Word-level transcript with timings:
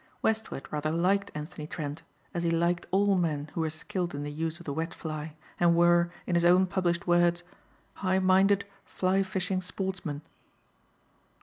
Westward 0.23 0.67
rather 0.71 0.89
liked 0.89 1.29
Anthony 1.35 1.67
Trent 1.67 2.01
as 2.33 2.41
he 2.41 2.49
liked 2.49 2.87
all 2.89 3.15
men 3.15 3.51
who 3.53 3.61
were 3.61 3.69
skilled 3.69 4.15
in 4.15 4.23
the 4.23 4.31
use 4.31 4.59
of 4.59 4.65
the 4.65 4.73
wet 4.73 4.95
fly 4.95 5.35
and 5.59 5.75
were, 5.75 6.09
in 6.25 6.33
his 6.33 6.43
own 6.43 6.65
published 6.65 7.05
words, 7.05 7.43
"high 7.93 8.17
minded, 8.17 8.65
fly 8.83 9.21
fishing 9.21 9.61
sportsmen." 9.61 10.23